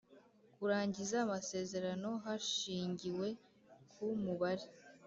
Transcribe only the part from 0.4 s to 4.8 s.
Kurangiza amasezerano hashingiwe ku mubare